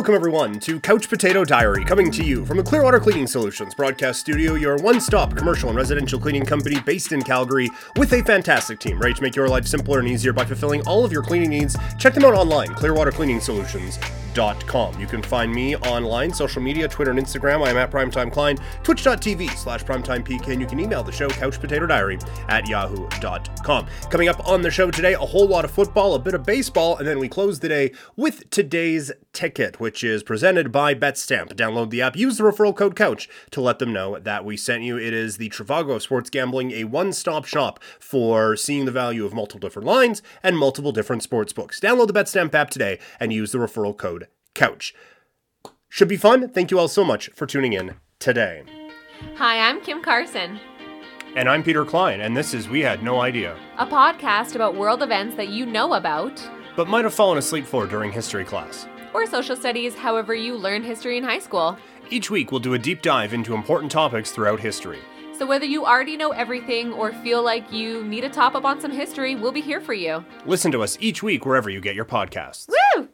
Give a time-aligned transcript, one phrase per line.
[0.00, 4.18] Welcome, everyone, to Couch Potato Diary, coming to you from the Clearwater Cleaning Solutions broadcast
[4.18, 8.80] studio, your one stop commercial and residential cleaning company based in Calgary, with a fantastic
[8.80, 11.50] team ready to make your life simpler and easier by fulfilling all of your cleaning
[11.50, 11.76] needs.
[11.98, 12.74] Check them out online,
[14.30, 15.00] clearwatercleaningsolutions.com.
[15.00, 17.66] You can find me online, social media, Twitter and Instagram.
[17.66, 22.22] I am at Primetime Klein, twitch.tv slash primetimepk, and you can email the show, couchpotatodiary
[22.48, 23.86] at yahoo.com.
[24.10, 26.96] Coming up on the show today, a whole lot of football, a bit of baseball,
[26.96, 31.54] and then we close the day with today's ticket, which is presented by BetStamp.
[31.54, 34.82] Download the app, use the referral code COUCH to let them know that we sent
[34.82, 34.96] you.
[34.96, 39.24] It is the Trivago of sports gambling, a one stop shop for seeing the value
[39.24, 41.80] of multiple different lines and multiple different sports books.
[41.80, 44.19] Download the BetStamp app today and use the referral code
[44.54, 44.94] COUCH.
[45.88, 46.48] Should be fun.
[46.48, 48.62] Thank you all so much for tuning in today.
[49.36, 50.58] Hi, I'm Kim Carson,
[51.36, 55.02] And I'm Peter Klein, and this is We Had No Idea, a podcast about world
[55.02, 56.42] events that you know about,
[56.76, 58.86] but might have fallen asleep for during history class.
[59.12, 61.76] or social studies, however you learn history in high school.
[62.10, 64.98] Each week, we'll do a deep dive into important topics throughout history.
[65.36, 68.80] So whether you already know everything or feel like you need a top up on
[68.80, 70.24] some history, we'll be here for you.
[70.46, 72.68] Listen to us each week wherever you get your podcasts.
[72.68, 73.08] Woo!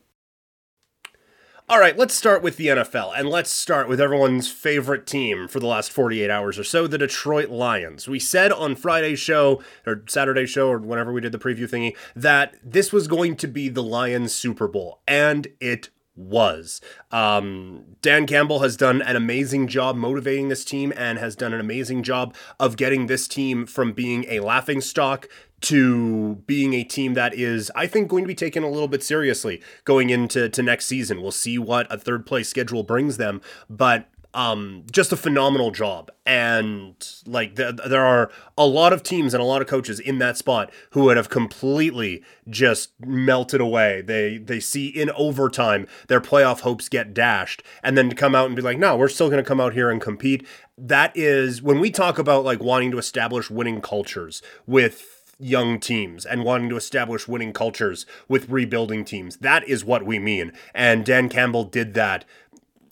[1.68, 5.58] All right, let's start with the NFL, and let's start with everyone's favorite team for
[5.58, 8.06] the last 48 hours or so, the Detroit Lions.
[8.06, 11.96] We said on Friday's show, or Saturday's show, or whenever we did the preview thingy,
[12.14, 16.80] that this was going to be the Lions Super Bowl, and it was.
[17.10, 21.60] Um, Dan Campbell has done an amazing job motivating this team and has done an
[21.60, 25.28] amazing job of getting this team from being a laughing stock
[25.58, 29.02] to being a team that is, I think, going to be taken a little bit
[29.02, 31.22] seriously going into to next season.
[31.22, 36.10] We'll see what a third place schedule brings them, but um, just a phenomenal job.
[36.26, 40.18] And like th- there are a lot of teams and a lot of coaches in
[40.18, 44.02] that spot who would have completely just melted away.
[44.02, 48.46] They they see in overtime their playoff hopes get dashed, and then to come out
[48.46, 50.46] and be like, no, we're still going to come out here and compete.
[50.76, 56.24] That is when we talk about like wanting to establish winning cultures with young teams
[56.24, 59.36] and wanting to establish winning cultures with rebuilding teams.
[59.38, 60.52] That is what we mean.
[60.74, 62.24] And Dan Campbell did that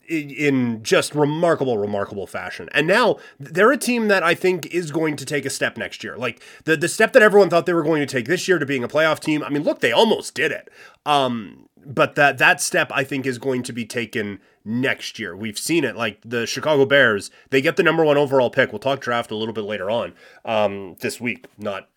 [0.07, 2.69] in just remarkable, remarkable fashion.
[2.73, 6.03] And now they're a team that I think is going to take a step next
[6.03, 6.17] year.
[6.17, 8.65] Like the the step that everyone thought they were going to take this year to
[8.65, 9.43] being a playoff team.
[9.43, 10.69] I mean, look, they almost did it.
[11.05, 15.35] Um, but that that step I think is going to be taken next year.
[15.35, 15.95] We've seen it.
[15.95, 18.71] Like the Chicago Bears, they get the number one overall pick.
[18.71, 20.13] We'll talk draft a little bit later on
[20.43, 21.87] um, this week, not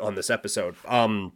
[0.00, 0.76] on this episode.
[0.86, 1.32] Um,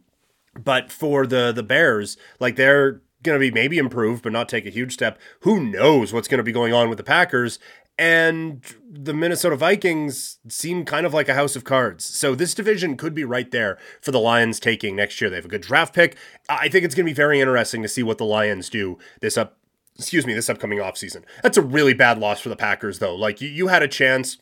[0.59, 4.65] but for the the Bears, like they're going to be maybe improved, but not take
[4.65, 5.19] a huge step.
[5.41, 7.59] Who knows what's going to be going on with the Packers?
[7.97, 12.03] And the Minnesota Vikings seem kind of like a house of cards.
[12.03, 15.29] So this division could be right there for the Lions taking next year.
[15.29, 16.17] They have a good draft pick.
[16.49, 19.37] I think it's going to be very interesting to see what the Lions do this
[19.37, 19.57] up.
[19.99, 21.23] Excuse me, this upcoming offseason.
[21.43, 23.13] That's a really bad loss for the Packers, though.
[23.13, 24.37] Like you, you had a chance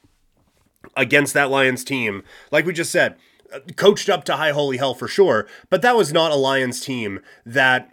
[0.95, 3.17] against that Lions team, like we just said,
[3.53, 5.47] uh, coached up to high holy hell for sure.
[5.69, 7.91] But that was not a Lions team that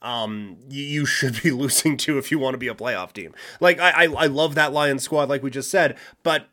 [0.00, 3.34] um you should be losing to if you want to be a playoff team.
[3.60, 6.48] Like I I, I love that Lions squad, like we just said, but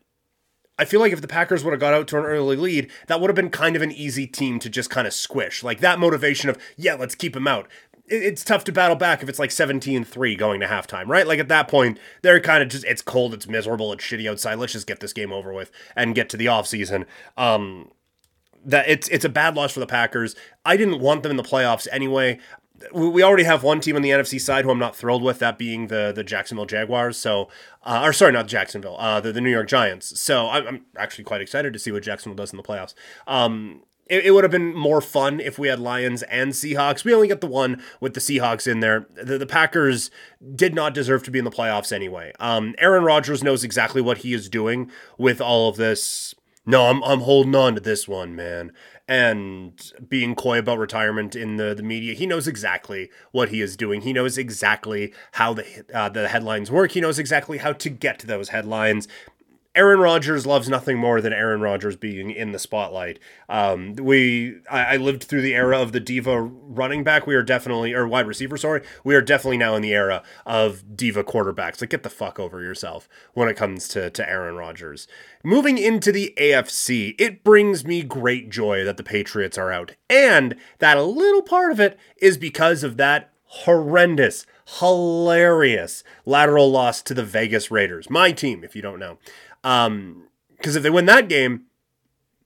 [0.78, 3.22] I feel like if the Packers would have got out to an early lead, that
[3.22, 5.64] would have been kind of an easy team to just kind of squish.
[5.64, 7.70] Like that motivation of, yeah, let's keep him out.
[8.08, 11.26] It's tough to battle back if it's like 17 3 going to halftime, right?
[11.26, 14.56] Like at that point, they're kind of just, it's cold, it's miserable, it's shitty outside.
[14.56, 17.06] Let's just get this game over with and get to the offseason.
[17.38, 17.92] Um,
[18.68, 20.36] that it's it's a bad loss for the Packers.
[20.66, 22.40] I didn't want them in the playoffs anyway
[22.94, 25.58] we already have one team on the NFC side who I'm not thrilled with, that
[25.58, 27.18] being the the Jacksonville Jaguars.
[27.18, 27.50] So,
[27.84, 30.19] uh, or sorry, not Jacksonville, uh, the, the New York Giants.
[30.19, 32.94] So I'm, I'm actually quite excited to see what Jacksonville does in the playoffs.
[33.28, 37.03] Um, it, it would have been more fun if we had Lions and Seahawks.
[37.03, 39.08] We only get the one with the Seahawks in there.
[39.16, 40.12] The, the Packers
[40.56, 42.31] did not deserve to be in the playoffs anyway.
[42.40, 46.35] Um, Aaron Rodgers knows exactly what he is doing with all of this.
[46.68, 48.72] No, I'm I'm holding on to this one, man
[49.08, 52.14] and being coy about retirement in the, the media.
[52.16, 54.02] He knows exactly what he is doing.
[54.02, 56.91] He knows exactly how the uh, the headlines work.
[56.91, 59.08] He knows exactly how to get to those headlines.
[59.76, 63.20] Aaron Rodgers loves nothing more than Aaron Rodgers being in the spotlight.
[63.50, 67.28] Um, we, I, I, lived through the era of the diva running back.
[67.28, 68.82] We are definitely, or wide receiver, sorry.
[69.04, 71.82] We are definitely now in the era of diva quarterbacks.
[71.82, 75.08] Like, get the fuck over yourself when it comes to to Aaron Rodgers.
[75.44, 80.56] Moving into the AFC, it brings me great joy that the Patriots are out, and
[80.80, 83.32] that a little part of it is because of that
[83.64, 84.46] horrendous,
[84.80, 88.10] hilarious lateral loss to the Vegas Raiders.
[88.10, 89.18] My team, if you don't know.
[89.66, 91.64] Um, because if they win that game,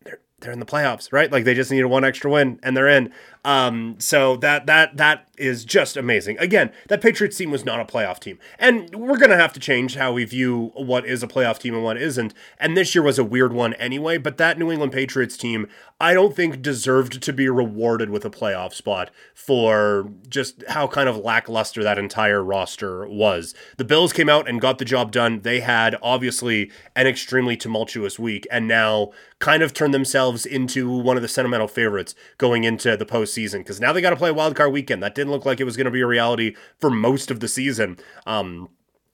[0.04, 1.32] they're they're in the playoffs, right?
[1.32, 3.12] Like they just need one extra win and they're in.
[3.46, 6.38] Um, so that that that is just amazing.
[6.40, 9.96] Again, that Patriots team was not a playoff team, and we're gonna have to change
[9.96, 12.34] how we view what is a playoff team and what isn't.
[12.60, 14.18] And this year was a weird one anyway.
[14.18, 15.68] But that New England Patriots team,
[16.02, 21.08] I don't think deserved to be rewarded with a playoff spot for just how kind
[21.08, 23.56] of lackluster that entire roster was.
[23.78, 25.42] The Bills came out and got the job done.
[25.42, 31.16] They had obviously an extremely tumultuous week, and now kind of turned themselves into one
[31.16, 34.56] of the sentimental favorites going into the postseason because now they got to play wild
[34.56, 35.04] card weekend.
[35.04, 37.48] That didn't look like it was going to be a reality for most of the
[37.48, 37.98] season.
[38.26, 38.70] Um,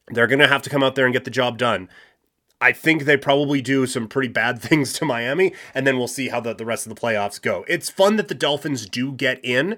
[0.08, 1.90] they're going to have to come out there and get the job done.
[2.62, 6.30] I think they probably do some pretty bad things to Miami, and then we'll see
[6.30, 7.66] how the, the rest of the playoffs go.
[7.68, 9.78] It's fun that the Dolphins do get in,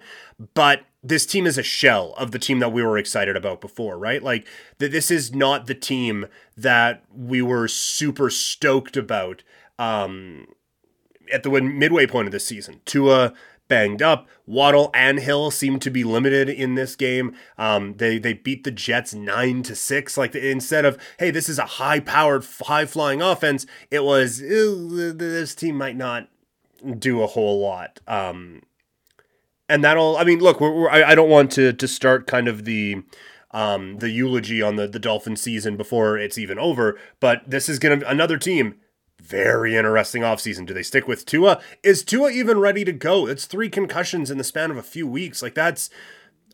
[0.54, 3.98] but this team is a shell of the team that we were excited about before,
[3.98, 4.22] right?
[4.22, 4.48] Like,
[4.80, 9.44] th- this is not the team that we were super stoked about
[9.80, 10.48] um,
[11.32, 12.82] at the midway point of the season.
[12.86, 13.34] Tua
[13.68, 14.28] banged up.
[14.46, 17.36] Waddle and Hill seem to be limited in this game.
[17.58, 20.18] Um, they they beat the Jets nine to six.
[20.18, 25.56] Like instead of hey, this is a high powered, high flying offense, it was this
[25.56, 26.30] team might not
[26.98, 28.00] do a whole lot.
[28.08, 28.62] Um,
[29.70, 30.18] and that'll.
[30.18, 33.04] I mean, look, we're, we're, I, I don't want to to start kind of the
[33.52, 36.98] um, the eulogy on the the Dolphin season before it's even over.
[37.20, 38.76] But this is gonna another team
[39.28, 40.66] very interesting offseason.
[40.66, 41.62] Do they stick with Tua?
[41.84, 43.28] Is Tua even ready to go?
[43.28, 45.42] It's three concussions in the span of a few weeks.
[45.42, 45.90] Like that's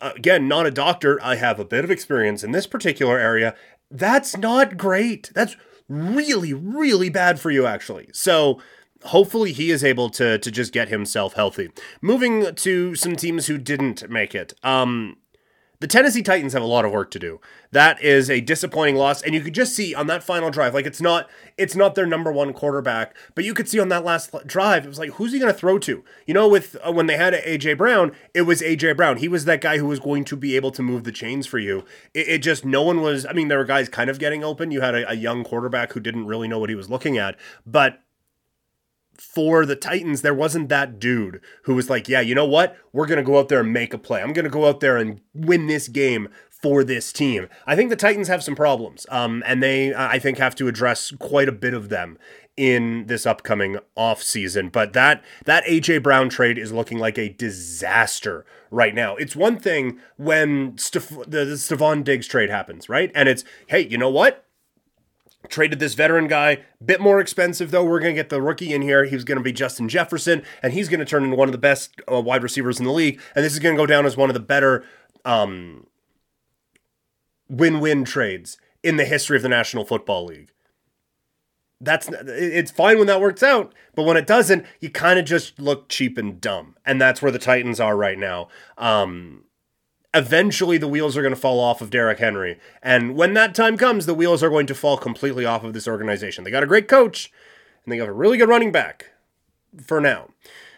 [0.01, 1.19] again, not a doctor.
[1.23, 3.55] I have a bit of experience in this particular area.
[3.89, 5.31] That's not great.
[5.33, 5.55] That's
[5.87, 8.09] really, really bad for you, actually.
[8.13, 8.61] So
[9.05, 11.71] hopefully he is able to to just get himself healthy.
[12.01, 14.53] Moving to some teams who didn't make it.
[14.63, 15.17] Um
[15.83, 17.41] the Tennessee Titans have a lot of work to do.
[17.71, 20.85] That is a disappointing loss, and you could just see on that final drive, like
[20.85, 24.33] it's not it's not their number one quarterback, but you could see on that last
[24.47, 26.01] drive, it was like who's he going to throw to?
[26.25, 29.17] You know, with uh, when they had AJ Brown, it was AJ Brown.
[29.17, 31.59] He was that guy who was going to be able to move the chains for
[31.59, 31.83] you.
[32.13, 33.25] It, it just no one was.
[33.25, 34.71] I mean, there were guys kind of getting open.
[34.71, 37.37] You had a, a young quarterback who didn't really know what he was looking at,
[37.65, 37.99] but
[39.17, 42.77] for the Titans, there wasn't that dude who was like, yeah, you know what?
[42.91, 44.21] We're going to go out there and make a play.
[44.21, 47.49] I'm going to go out there and win this game for this team.
[47.67, 51.11] I think the Titans have some problems, um, and they, I think, have to address
[51.19, 52.17] quite a bit of them
[52.55, 54.71] in this upcoming offseason.
[54.71, 59.15] But that that AJ Brown trade is looking like a disaster right now.
[59.15, 63.11] It's one thing when Steph- the, the Stefon Diggs trade happens, right?
[63.13, 64.45] And it's, hey, you know what?
[65.49, 67.83] Traded this veteran guy, bit more expensive though.
[67.83, 69.05] We're going to get the rookie in here.
[69.05, 71.57] He's going to be Justin Jefferson, and he's going to turn into one of the
[71.57, 73.19] best uh, wide receivers in the league.
[73.35, 74.85] And this is going to go down as one of the better
[75.25, 75.85] um,
[77.49, 80.51] win-win trades in the history of the National Football League.
[81.81, 85.59] That's it's fine when that works out, but when it doesn't, you kind of just
[85.59, 88.47] look cheap and dumb, and that's where the Titans are right now.
[88.77, 89.43] Um,
[90.13, 92.59] eventually the wheels are going to fall off of Derrick Henry.
[92.81, 95.87] And when that time comes, the wheels are going to fall completely off of this
[95.87, 96.43] organization.
[96.43, 97.31] They got a great coach
[97.83, 99.11] and they got a really good running back
[99.81, 100.29] for now.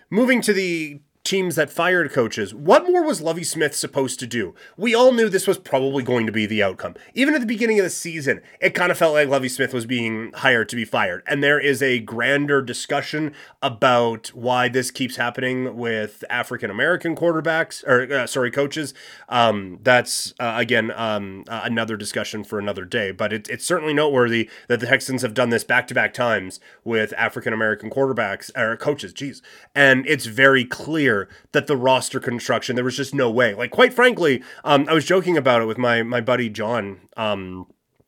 [0.10, 2.54] Moving to the teams that fired coaches.
[2.54, 4.54] What more was Lovie Smith supposed to do?
[4.78, 6.96] We all knew this was probably going to be the outcome.
[7.16, 9.88] Even at the beginning of the season, it kind of felt like Lovie Smith was
[9.88, 11.24] being hired to be fired.
[11.28, 17.84] And there is a grander discussion about why this keeps happening with African American quarterbacks
[17.86, 18.94] or uh, sorry coaches.
[19.28, 23.12] Um, that's uh, again um, uh, another discussion for another day.
[23.12, 26.60] But it, it's certainly noteworthy that the Texans have done this back to back times
[26.84, 29.12] with African American quarterbacks or coaches.
[29.12, 29.42] Jeez,
[29.74, 33.54] and it's very clear clear that the roster construction there was just no way.
[33.54, 37.68] Like quite frankly, um, I was joking about it with my my buddy John um,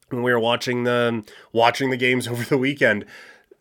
[0.10, 3.06] when we were watching the watching the games over the weekend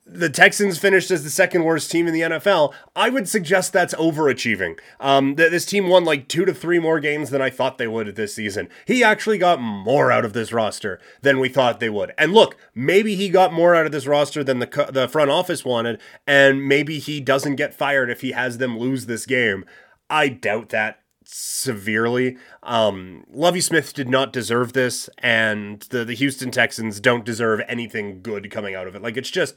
[0.09, 2.73] the Texans finished as the second worst team in the NFL.
[2.95, 4.79] I would suggest that's overachieving.
[5.01, 7.89] Um, th- this team won like two to three more games than I thought they
[7.89, 8.69] would this season.
[8.87, 12.13] He actually got more out of this roster than we thought they would.
[12.17, 15.31] And look, maybe he got more out of this roster than the co- the front
[15.31, 19.65] office wanted, and maybe he doesn't get fired if he has them lose this game.
[20.09, 22.37] I doubt that severely.
[22.63, 28.23] Um, Lovie Smith did not deserve this, and the, the Houston Texans don't deserve anything
[28.23, 29.03] good coming out of it.
[29.03, 29.57] Like, it's just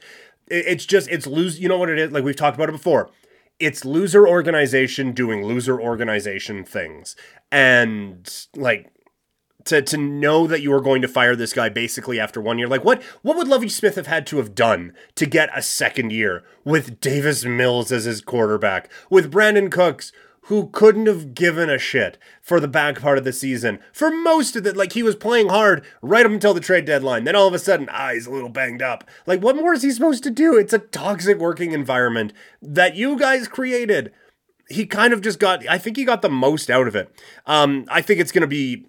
[0.49, 1.59] it's just it's lose.
[1.59, 2.11] You know what it is?
[2.11, 3.09] Like we've talked about it before.
[3.59, 7.15] It's loser organization doing loser organization things,
[7.51, 8.91] and like
[9.65, 12.67] to to know that you are going to fire this guy basically after one year.
[12.67, 16.11] Like what what would Lovie Smith have had to have done to get a second
[16.11, 20.11] year with Davis Mills as his quarterback, with Brandin Cooks,
[20.49, 23.77] who couldn't have given a shit for the back part of the season.
[23.93, 27.23] For most of it, like he was playing hard right up until the trade deadline.
[27.23, 29.03] Then all of a sudden, ah, he's a little banged up.
[29.27, 30.57] Like, what more is he supposed to do?
[30.57, 34.11] It's a toxic working environment that you guys created.
[34.69, 37.11] he kind of just got, I think he got the most out of it.
[37.45, 38.85] Um, I think it's going to be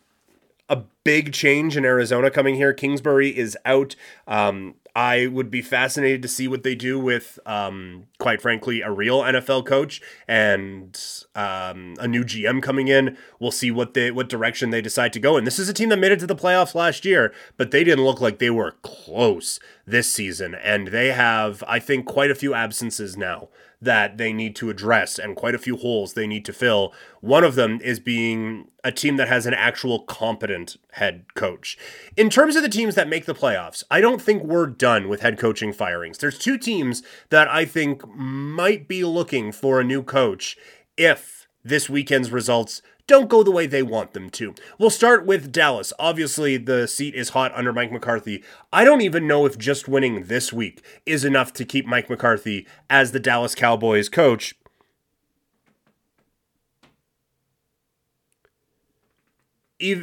[0.69, 2.73] a big change in Arizona coming here.
[2.73, 3.97] Kingsbury is out.
[4.27, 8.91] Um, I would be fascinated to see what they do with, um, quite frankly, a
[8.91, 10.99] real NFL coach and
[11.35, 13.17] um, a new GM coming in.
[13.39, 15.45] We'll see what they what direction they decide to go in.
[15.45, 18.05] This is a team that made it to the playoffs last year, but they didn't
[18.05, 22.55] look like they were close this season, and they have, I think, quite a few
[22.55, 23.49] absences now
[23.83, 26.93] that they need to address and quite a few holes they need to fill.
[27.21, 31.79] One of them is being a team that has an actual competent head coach.
[32.17, 35.23] In terms of the teams that make the playoffs, I don't think we're done with
[35.23, 36.19] head coaching firings.
[36.19, 40.59] There's two teams that I think might be looking for a new coach
[40.99, 44.55] if this weekend's results don't go the way they want them to.
[44.79, 45.93] We'll start with Dallas.
[45.99, 48.45] Obviously, the seat is hot under Mike McCarthy.
[48.73, 52.69] I don't even know if just winning this week is enough to keep Mike McCarthy
[52.89, 54.55] as the Dallas Cowboys coach.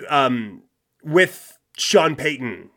[0.10, 0.64] Um,
[1.02, 2.72] with Sean Payton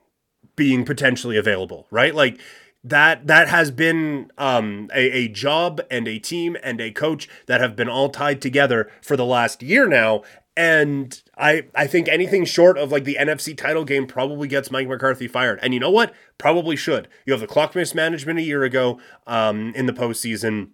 [0.54, 2.14] being potentially available, right?
[2.14, 2.38] Like
[2.82, 7.60] that that has been um, a, a job and a team and a coach that
[7.60, 10.22] have been all tied together for the last year now
[10.56, 14.88] and I I think anything short of like the NFC title game probably gets Mike
[14.88, 15.58] McCarthy fired.
[15.62, 16.12] And you know what?
[16.38, 17.08] Probably should.
[17.24, 20.70] You have the clock mismanagement a year ago um, in the postseason.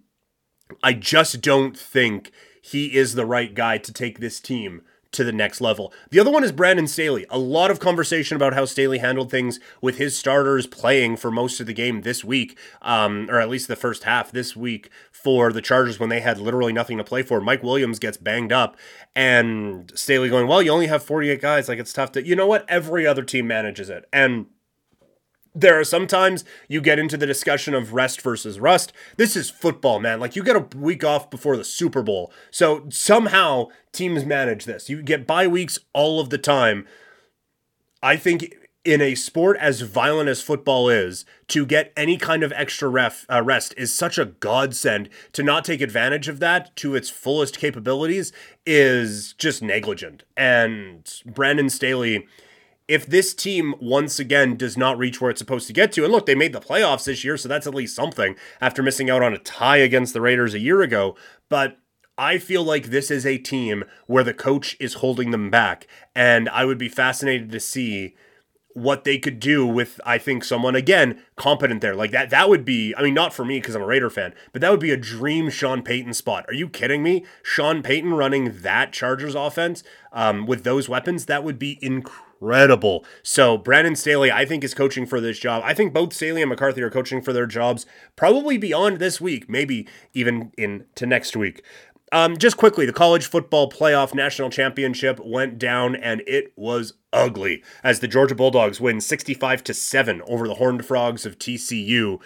[0.83, 4.81] I just don't think he is the right guy to take this team
[5.17, 5.91] to the next level.
[6.11, 7.25] The other one is Brandon Staley.
[7.29, 11.59] A lot of conversation about how Staley handled things with his starters playing for most
[11.59, 15.51] of the game this week, um, or at least the first half this week for
[15.51, 17.41] the Chargers when they had literally nothing to play for.
[17.41, 18.77] Mike Williams gets banged up,
[19.15, 21.67] and Staley going, Well, you only have 48 guys.
[21.67, 22.63] Like, it's tough to, you know what?
[22.69, 24.07] Every other team manages it.
[24.13, 24.45] And
[25.59, 28.93] there are sometimes you get into the discussion of rest versus rust.
[29.17, 30.19] This is football, man.
[30.19, 32.31] Like you get a week off before the Super Bowl.
[32.51, 34.89] So somehow teams manage this.
[34.89, 36.85] You get bye weeks all of the time.
[38.03, 38.53] I think
[38.85, 43.25] in a sport as violent as football is, to get any kind of extra ref,
[43.29, 45.09] uh, rest is such a godsend.
[45.33, 48.31] To not take advantage of that to its fullest capabilities
[48.65, 50.23] is just negligent.
[50.37, 52.27] And Brandon Staley
[52.87, 56.11] if this team once again does not reach where it's supposed to get to, and
[56.11, 59.21] look, they made the playoffs this year, so that's at least something after missing out
[59.21, 61.15] on a tie against the Raiders a year ago.
[61.49, 61.77] But
[62.17, 66.49] I feel like this is a team where the coach is holding them back, and
[66.49, 68.15] I would be fascinated to see
[68.77, 72.63] what they could do with I think someone again competent there like that that would
[72.63, 74.91] be I mean not for me because I'm a Raider fan but that would be
[74.91, 79.83] a dream Sean Payton spot are you kidding me Sean Payton running that Chargers offense
[80.11, 83.05] um, with those weapons that would be incredible.
[83.23, 85.61] So Brandon Staley, I think, is coaching for this job.
[85.65, 89.49] I think both Staley and McCarthy are coaching for their jobs probably beyond this week,
[89.49, 91.63] maybe even into next week.
[92.11, 97.63] Um, just quickly, the college football playoff national championship went down, and it was ugly
[97.83, 102.19] as the Georgia Bulldogs win 65 to seven over the Horned Frogs of TCU.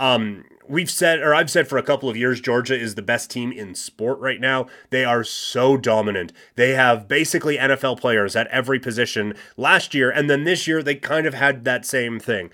[0.00, 3.30] Um, we've said, or I've said for a couple of years, Georgia is the best
[3.30, 4.66] team in sport right now.
[4.90, 6.32] They are so dominant.
[6.56, 10.94] They have basically NFL players at every position last year, and then this year they
[10.94, 12.50] kind of had that same thing.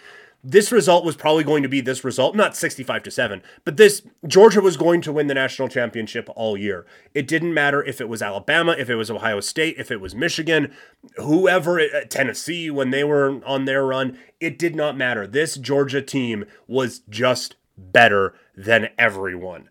[0.46, 4.02] This result was probably going to be this result, not 65 to 7, but this
[4.26, 6.84] Georgia was going to win the national championship all year.
[7.14, 10.14] It didn't matter if it was Alabama, if it was Ohio State, if it was
[10.14, 10.74] Michigan,
[11.16, 15.26] whoever, uh, Tennessee when they were on their run, it did not matter.
[15.26, 19.70] This Georgia team was just better than everyone.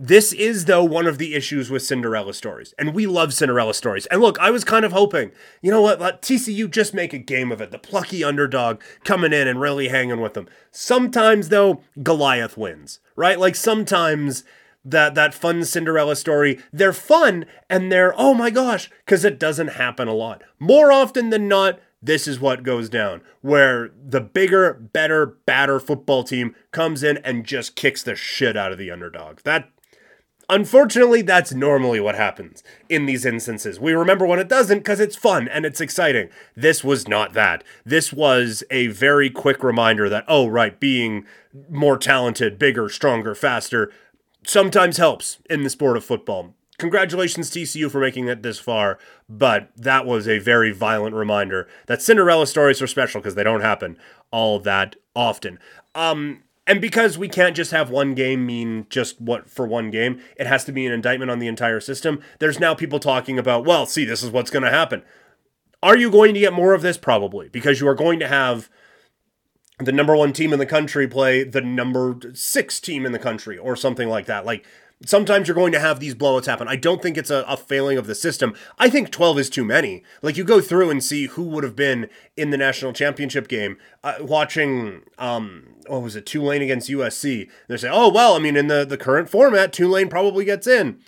[0.00, 2.72] This is, though, one of the issues with Cinderella stories.
[2.78, 4.06] And we love Cinderella stories.
[4.06, 7.18] And look, I was kind of hoping, you know what, let TCU just make a
[7.18, 7.72] game of it.
[7.72, 10.48] The plucky underdog coming in and really hanging with them.
[10.70, 13.40] Sometimes, though, Goliath wins, right?
[13.40, 14.44] Like sometimes
[14.84, 19.72] that that fun Cinderella story, they're fun and they're, oh my gosh, because it doesn't
[19.72, 20.42] happen a lot.
[20.60, 26.22] More often than not, this is what goes down where the bigger, better, badder football
[26.22, 29.40] team comes in and just kicks the shit out of the underdog.
[29.42, 29.68] That
[30.48, 33.78] unfortunately that's normally what happens in these instances.
[33.78, 36.30] We remember when it doesn't cuz it's fun and it's exciting.
[36.56, 37.64] This was not that.
[37.84, 41.26] This was a very quick reminder that oh right, being
[41.68, 43.90] more talented, bigger, stronger, faster
[44.46, 49.70] sometimes helps in the sport of football congratulations TCU for making it this far, but
[49.76, 53.98] that was a very violent reminder that Cinderella stories are special because they don't happen
[54.30, 55.58] all that often.
[55.94, 60.20] Um, and because we can't just have one game mean just what for one game,
[60.36, 62.20] it has to be an indictment on the entire system.
[62.38, 65.02] There's now people talking about, well, see, this is what's going to happen.
[65.82, 66.98] Are you going to get more of this?
[66.98, 68.68] Probably, because you are going to have
[69.78, 73.56] the number one team in the country play the number six team in the country
[73.56, 74.44] or something like that.
[74.44, 74.66] Like,
[75.06, 76.66] Sometimes you're going to have these blowouts happen.
[76.66, 78.54] I don't think it's a, a, failing of the system.
[78.78, 80.02] I think 12 is too many.
[80.22, 83.76] Like, you go through and see who would have been in the national championship game.
[84.02, 87.48] Uh, watching, um, what was it, Tulane against USC.
[87.68, 90.98] They say, oh, well, I mean, in the, the current format, Tulane probably gets in.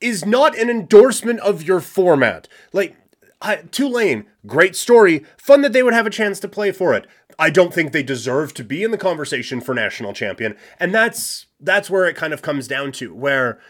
[0.00, 2.46] Is not an endorsement of your format.
[2.72, 2.94] Like,
[3.40, 5.24] I, Tulane, great story.
[5.36, 7.06] Fun that they would have a chance to play for it.
[7.38, 10.56] I don't think they deserve to be in the conversation for national champion.
[10.80, 13.60] And that's that's where it kind of comes down to where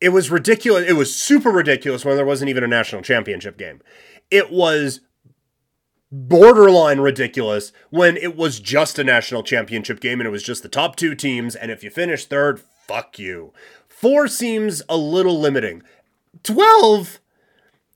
[0.00, 0.88] it was ridiculous.
[0.88, 3.80] It was super ridiculous when there wasn't even a national championship game.
[4.30, 5.00] It was
[6.10, 10.68] borderline ridiculous when it was just a national championship game and it was just the
[10.68, 11.54] top two teams.
[11.54, 13.52] And if you finish third, fuck you.
[13.86, 15.82] Four seems a little limiting.
[16.42, 17.20] 12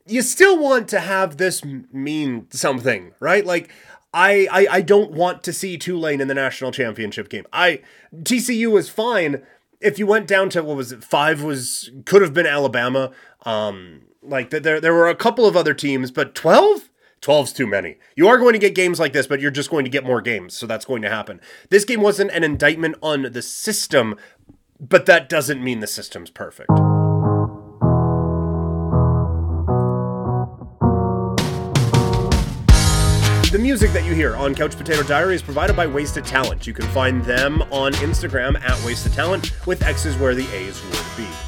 [0.06, 3.44] you still want to have this mean something, right?
[3.44, 3.70] Like
[4.14, 7.46] I, I I don't want to see Tulane in the national championship game.
[7.52, 7.80] I
[8.14, 9.42] TCU was fine
[9.80, 11.04] if you went down to what was it?
[11.04, 13.10] Five was could have been Alabama.
[13.44, 16.88] Um, like there there were a couple of other teams, but 12
[17.20, 17.98] 12's too many.
[18.16, 20.20] You are going to get games like this, but you're just going to get more
[20.20, 21.40] games, so that's going to happen.
[21.70, 24.16] This game wasn't an indictment on the system,
[24.80, 26.70] but that doesn't mean the system's perfect.
[34.16, 36.66] You on Couch Potato Diary is provided by Wasted Talent.
[36.66, 41.16] You can find them on Instagram at Wasted Talent with X's where the A's would
[41.16, 41.41] be.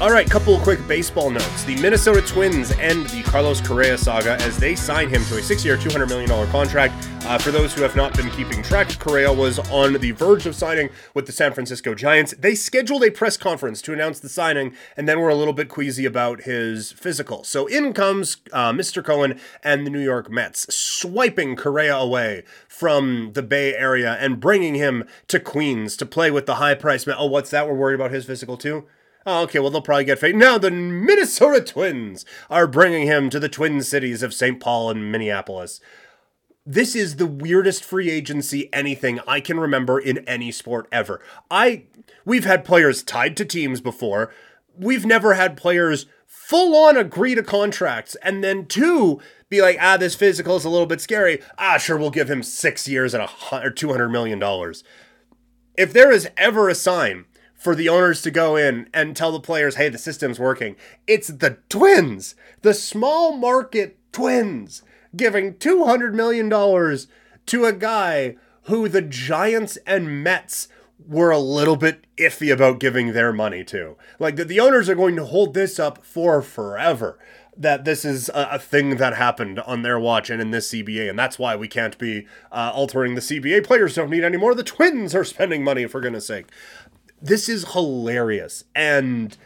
[0.00, 1.64] All right, couple quick baseball notes.
[1.64, 5.64] The Minnesota Twins end the Carlos Correa saga as they sign him to a six
[5.64, 6.94] year, $200 million contract.
[7.24, 10.54] Uh, for those who have not been keeping track, Correa was on the verge of
[10.54, 12.32] signing with the San Francisco Giants.
[12.38, 15.68] They scheduled a press conference to announce the signing and then were a little bit
[15.68, 17.42] queasy about his physical.
[17.42, 19.04] So in comes uh, Mr.
[19.04, 24.76] Cohen and the New York Mets, swiping Correa away from the Bay Area and bringing
[24.76, 27.16] him to Queens to play with the high price man.
[27.18, 27.66] Oh, what's that?
[27.66, 28.86] We're worried about his physical too?
[29.26, 30.36] Oh, okay, well, they'll probably get fade.
[30.36, 34.58] Now, the Minnesota Twins are bringing him to the Twin Cities of St.
[34.60, 35.80] Paul and Minneapolis.
[36.64, 41.22] This is the weirdest free agency anything I can remember in any sport ever.
[41.50, 41.84] I
[42.26, 44.34] we've had players tied to teams before.
[44.76, 49.96] We've never had players full on agree to contracts and then two be like, ah,
[49.96, 51.40] this physical is a little bit scary.
[51.56, 54.84] Ah, sure, we'll give him six years and a or two hundred million dollars.
[55.74, 57.24] If there is ever a sign
[57.58, 60.76] for the owners to go in and tell the players, hey, the system's working.
[61.06, 64.82] It's the twins, the small market twins,
[65.14, 70.68] giving $200 million to a guy who the Giants and Mets
[71.06, 73.96] were a little bit iffy about giving their money to.
[74.18, 77.18] Like, the, the owners are going to hold this up for forever
[77.58, 81.10] that this is a, a, thing that happened on their watch and in this CBA,
[81.10, 83.66] and that's why we can't be uh, altering the CBA.
[83.66, 84.54] Players don't need any more.
[84.54, 86.46] The Twins are spending money, for goodness sake.
[87.20, 88.64] This is hilarious.
[88.74, 89.36] And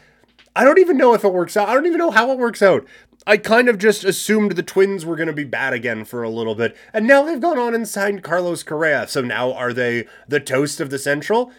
[0.55, 1.69] I don't even know if it works out.
[1.69, 2.85] I don't even know how it works out.
[3.25, 6.29] I kind of just assumed the Twins were going to be bad again for a
[6.29, 6.75] little bit.
[6.93, 9.07] And now they've gone on and signed Carlos Correa.
[9.07, 11.51] So now are they the toast of the Central?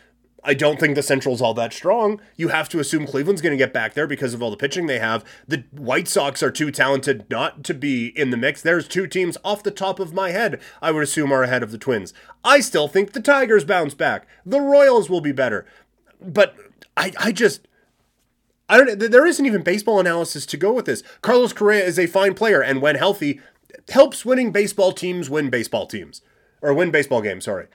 [0.47, 2.21] I don't think the Central's all that strong.
[2.37, 4.87] You have to assume Cleveland's going to get back there because of all the pitching
[4.87, 5.25] they have.
[5.49, 8.61] The White Sox are too talented not to be in the mix.
[8.61, 11.71] There's two teams off the top of my head I would assume are ahead of
[11.71, 12.13] the Twins.
[12.45, 14.27] I still think the Tigers bounce back.
[14.45, 15.65] The Royals will be better
[16.21, 16.57] but
[16.97, 17.67] I, I just
[18.69, 21.03] I don't there isn't even baseball analysis to go with this.
[21.21, 23.41] Carlos Correa is a fine player and when healthy
[23.89, 26.23] helps winning baseball teams win baseball teams
[26.63, 27.67] or win baseball games, sorry.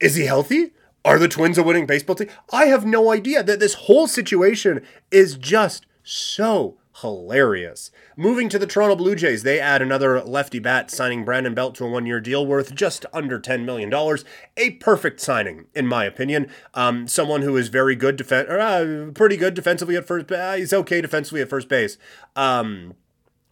[0.00, 0.72] Is he healthy?
[1.04, 2.30] Are the Twins a winning baseball team?
[2.50, 7.90] I have no idea that this whole situation is just so hilarious.
[8.16, 11.84] Moving to the Toronto Blue Jays, they add another lefty bat, signing Brandon Belt to
[11.84, 13.92] a one year deal worth just under $10 million.
[14.56, 16.48] A perfect signing, in my opinion.
[16.72, 20.38] Um, someone who is very good, def- uh, pretty good defensively at first base.
[20.38, 21.98] Uh, he's okay defensively at first base.
[22.36, 22.94] Um,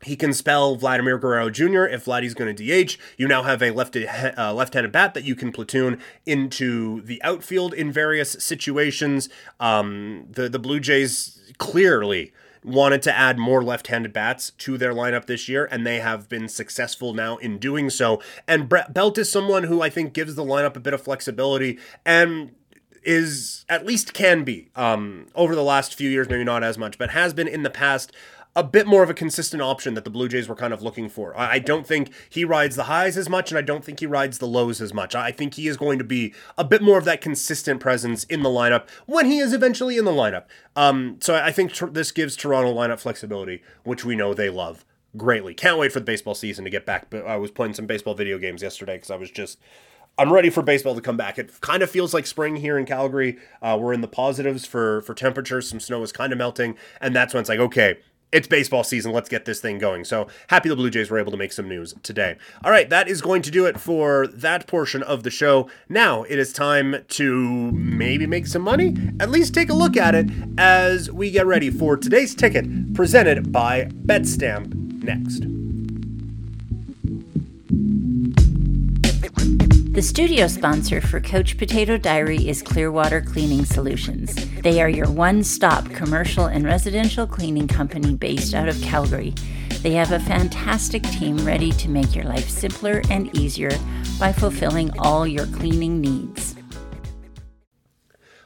[0.04, 1.84] he can spell Vladimir Guerrero Jr.
[1.84, 2.98] if Vladdy's going to DH.
[3.16, 7.72] You now have a left uh, left-handed bat that you can platoon into the outfield
[7.72, 9.28] in various situations.
[9.60, 12.32] Um, the the Blue Jays clearly
[12.64, 16.28] wanted to add more left handed bats to their lineup this year, and they have
[16.28, 18.22] been successful now in doing so.
[18.46, 21.78] And Brett Belt is someone who I think gives the lineup a bit of flexibility
[22.04, 22.54] and
[23.02, 26.98] is at least can be um, over the last few years, maybe not as much,
[26.98, 28.12] but has been in the past
[28.54, 31.08] a bit more of a consistent option that the Blue Jays were kind of looking
[31.08, 31.36] for.
[31.38, 34.38] I don't think he rides the highs as much, and I don't think he rides
[34.38, 35.14] the lows as much.
[35.14, 38.42] I think he is going to be a bit more of that consistent presence in
[38.42, 40.44] the lineup when he is eventually in the lineup.
[40.76, 44.84] Um, so I think tr- this gives Toronto lineup flexibility, which we know they love
[45.16, 45.54] greatly.
[45.54, 47.08] Can't wait for the baseball season to get back.
[47.08, 49.58] But I was playing some baseball video games yesterday because I was just
[50.18, 51.38] I'm ready for baseball to come back.
[51.38, 53.38] It kind of feels like spring here in Calgary.
[53.62, 55.68] Uh, we're in the positives for for temperatures.
[55.68, 57.98] Some snow is kind of melting, and that's when it's like, okay,
[58.32, 59.12] it's baseball season.
[59.12, 60.04] Let's get this thing going.
[60.04, 62.36] So happy the Blue Jays were able to make some news today.
[62.64, 65.68] All right, that is going to do it for that portion of the show.
[65.88, 70.14] Now it is time to maybe make some money, at least take a look at
[70.14, 75.61] it as we get ready for today's ticket presented by BetStamp next.
[79.92, 84.34] The studio sponsor for Couch Potato Diary is Clearwater Cleaning Solutions.
[84.62, 89.34] They are your one stop commercial and residential cleaning company based out of Calgary.
[89.82, 93.68] They have a fantastic team ready to make your life simpler and easier
[94.18, 96.54] by fulfilling all your cleaning needs.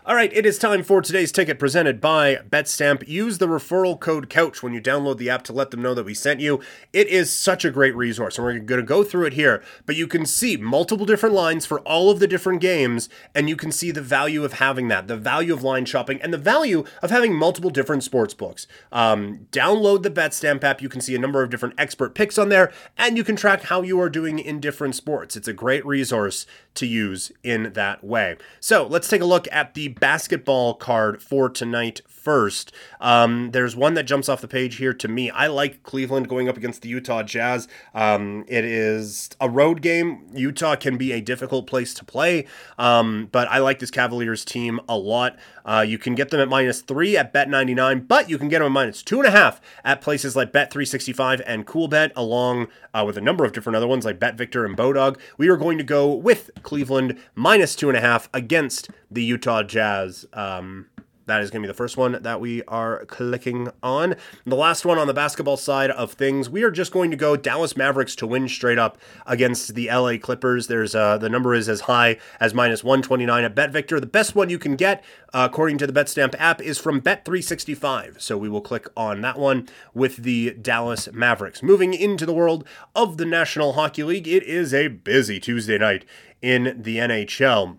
[0.08, 3.08] All right, it is time for today's ticket presented by BetStamp.
[3.08, 6.04] Use the referral code COUCH when you download the app to let them know that
[6.04, 6.60] we sent you.
[6.92, 9.64] It is such a great resource, and we're going to go through it here.
[9.84, 13.56] But you can see multiple different lines for all of the different games, and you
[13.56, 16.84] can see the value of having that, the value of line shopping, and the value
[17.02, 18.68] of having multiple different sports books.
[18.92, 20.80] Um, download the BetStamp app.
[20.80, 23.62] You can see a number of different expert picks on there, and you can track
[23.64, 25.34] how you are doing in different sports.
[25.34, 28.36] It's a great resource to use in that way.
[28.60, 32.72] So let's take a look at the basketball card for tonight first.
[33.00, 35.30] Um, there's one that jumps off the page here to me.
[35.30, 37.68] I like Cleveland going up against the Utah Jazz.
[37.94, 40.26] Um, it is a road game.
[40.34, 42.46] Utah can be a difficult place to play,
[42.78, 45.36] um, but I like this Cavaliers team a lot.
[45.66, 48.66] Uh, you can get them at minus three at Bet99, but you can get them
[48.66, 53.18] at minus two and a half at places like Bet365 and CoolBet, along uh, with
[53.18, 55.18] a number of different other ones like BetVictor and Bodog.
[55.36, 59.64] We are going to go with Cleveland minus two and a half against the Utah
[59.64, 60.24] Jazz.
[60.32, 60.86] Um,
[61.26, 64.14] that is going to be the first one that we are clicking on.
[64.44, 67.36] The last one on the basketball side of things, we are just going to go
[67.36, 70.68] Dallas Mavericks to win straight up against the LA Clippers.
[70.68, 74.00] There's uh, the number is as high as minus 129 at BetVictor.
[74.00, 78.20] The best one you can get, uh, according to the BetStamp app, is from Bet365.
[78.20, 81.62] So we will click on that one with the Dallas Mavericks.
[81.62, 86.04] Moving into the world of the National Hockey League, it is a busy Tuesday night
[86.40, 87.78] in the NHL.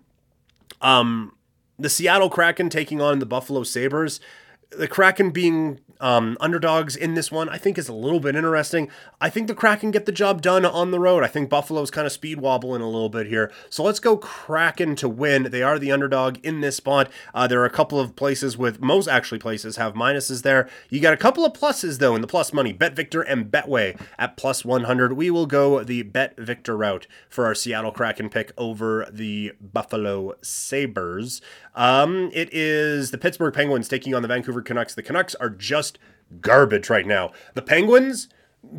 [0.80, 1.32] Um,
[1.78, 4.20] the Seattle Kraken taking on the Buffalo Sabres.
[4.70, 8.90] The Kraken being um, underdogs in this one, I think is a little bit interesting.
[9.20, 11.24] I think the Kraken get the job done on the road.
[11.24, 13.50] I think Buffalo's kind of speed wobbling a little bit here.
[13.70, 15.44] So let's go Kraken to win.
[15.50, 17.10] They are the underdog in this spot.
[17.34, 20.68] Uh, there are a couple of places with most actually places have minuses there.
[20.88, 22.72] You got a couple of pluses though in the plus money.
[22.72, 25.12] Bet Victor and Betway at plus 100.
[25.14, 30.34] We will go the Bet Victor route for our Seattle Kraken pick over the Buffalo
[30.42, 31.40] Sabres.
[31.74, 34.94] Um, it is the Pittsburgh Penguins taking on the Vancouver Canucks.
[34.94, 35.98] The Canucks are just
[36.40, 37.32] garbage right now.
[37.54, 38.28] The Penguins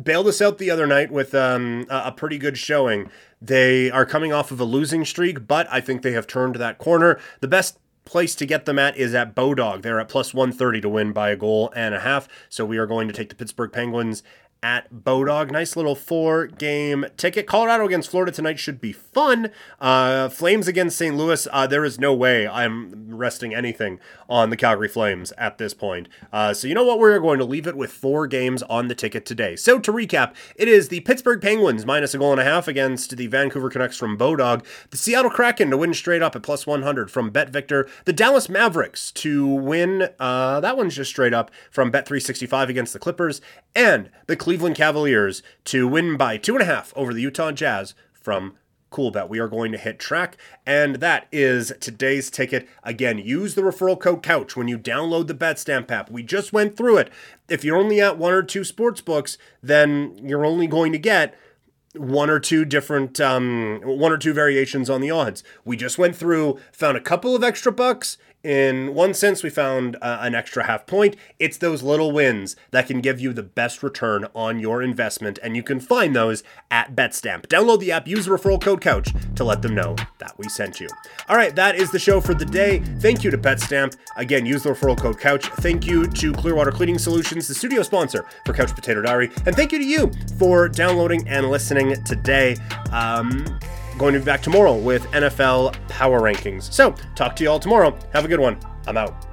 [0.02, 3.10] bailed us out the other night with um, a pretty good showing.
[3.40, 6.78] They are coming off of a losing streak, but I think they have turned that
[6.78, 7.18] corner.
[7.40, 9.82] The best place to get them at is at Bodog.
[9.82, 12.28] They're at plus 130 to win by a goal and a half.
[12.48, 14.22] So we are going to take the Pittsburgh Penguins
[14.62, 15.50] at Bodog.
[15.50, 17.46] Nice little four game ticket.
[17.46, 19.50] Colorado against Florida tonight should be fun.
[19.80, 21.16] Uh, Flames against St.
[21.16, 21.46] Louis.
[21.52, 26.08] Uh, there is no way I'm resting anything on the Calgary Flames at this point.
[26.32, 26.98] Uh, so, you know what?
[26.98, 29.56] We're going to leave it with four games on the ticket today.
[29.56, 33.16] So, to recap, it is the Pittsburgh Penguins minus a goal and a half against
[33.16, 34.64] the Vancouver Canucks from Bodog.
[34.90, 37.88] The Seattle Kraken to win straight up at plus 100 from Bet Victor.
[38.04, 42.92] The Dallas Mavericks to win, uh, that one's just straight up from Bet 365 against
[42.92, 43.40] the Clippers.
[43.74, 47.94] And the Cleveland Cavaliers to win by two and a half over the Utah Jazz
[48.12, 48.56] from
[48.90, 49.28] Coolbet.
[49.28, 50.36] We are going to hit track,
[50.66, 52.68] and that is today's ticket.
[52.82, 56.10] Again, use the referral code COUCH when you download the BetStamp app.
[56.10, 57.12] We just went through it.
[57.48, 61.38] If you're only at one or two sports books, then you're only going to get
[61.94, 65.44] one or two different um, one or two variations on the odds.
[65.64, 69.96] We just went through, found a couple of extra bucks, in one sense, we found
[69.96, 71.16] uh, an extra half point.
[71.38, 75.56] It's those little wins that can give you the best return on your investment, and
[75.56, 77.46] you can find those at BetStamp.
[77.46, 80.80] Download the app, use the referral code COUCH to let them know that we sent
[80.80, 80.88] you.
[81.28, 82.80] All right, that is the show for the day.
[83.00, 83.96] Thank you to BetStamp.
[84.16, 85.46] Again, use the referral code COUCH.
[85.60, 89.30] Thank you to Clearwater Cleaning Solutions, the studio sponsor for Couch Potato Diary.
[89.46, 92.56] And thank you to you for downloading and listening today.
[92.92, 93.44] Um,
[94.00, 96.72] going to be back tomorrow with NFL Power Rankings.
[96.72, 97.94] So, talk to you all tomorrow.
[98.14, 98.58] Have a good one.
[98.86, 99.29] I'm out.